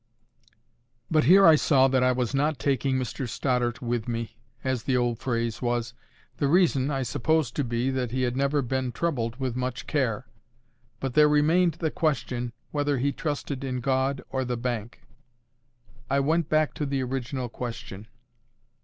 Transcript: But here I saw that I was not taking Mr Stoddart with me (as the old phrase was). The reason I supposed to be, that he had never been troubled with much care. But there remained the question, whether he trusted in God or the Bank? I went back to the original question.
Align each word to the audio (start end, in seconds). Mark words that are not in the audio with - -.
But 1.11 1.25
here 1.25 1.45
I 1.45 1.53
saw 1.55 1.87
that 1.87 2.01
I 2.01 2.11
was 2.11 2.33
not 2.33 2.57
taking 2.57 2.97
Mr 2.97 3.29
Stoddart 3.29 3.83
with 3.83 4.07
me 4.07 4.35
(as 4.63 4.81
the 4.81 4.97
old 4.97 5.19
phrase 5.19 5.61
was). 5.61 5.93
The 6.37 6.47
reason 6.47 6.89
I 6.89 7.03
supposed 7.03 7.55
to 7.57 7.63
be, 7.63 7.91
that 7.91 8.09
he 8.09 8.23
had 8.23 8.35
never 8.35 8.63
been 8.63 8.91
troubled 8.93 9.35
with 9.35 9.55
much 9.55 9.85
care. 9.85 10.25
But 10.99 11.13
there 11.13 11.29
remained 11.29 11.75
the 11.75 11.91
question, 11.91 12.51
whether 12.71 12.97
he 12.97 13.11
trusted 13.11 13.63
in 13.63 13.79
God 13.79 14.23
or 14.31 14.43
the 14.43 14.57
Bank? 14.57 15.01
I 16.09 16.19
went 16.19 16.49
back 16.49 16.73
to 16.73 16.87
the 16.87 17.03
original 17.03 17.47
question. 17.47 18.07